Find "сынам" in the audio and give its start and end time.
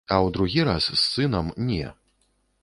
1.11-1.53